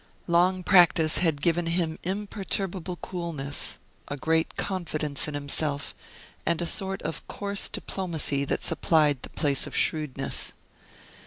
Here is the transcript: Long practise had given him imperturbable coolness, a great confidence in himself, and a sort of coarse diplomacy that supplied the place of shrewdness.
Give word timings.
Long 0.25 0.63
practise 0.63 1.19
had 1.19 1.43
given 1.43 1.67
him 1.67 1.99
imperturbable 2.01 2.95
coolness, 3.03 3.77
a 4.07 4.17
great 4.17 4.57
confidence 4.57 5.27
in 5.27 5.35
himself, 5.35 5.93
and 6.43 6.59
a 6.59 6.65
sort 6.65 7.03
of 7.03 7.27
coarse 7.27 7.69
diplomacy 7.69 8.43
that 8.45 8.63
supplied 8.63 9.21
the 9.21 9.29
place 9.29 9.67
of 9.67 9.75
shrewdness. 9.77 10.53